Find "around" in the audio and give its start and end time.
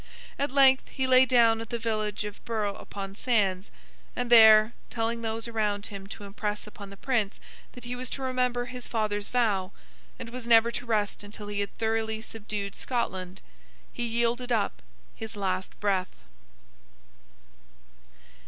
5.47-5.85